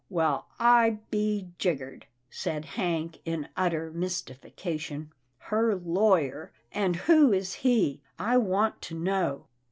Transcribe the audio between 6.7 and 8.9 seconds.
and who is he, I want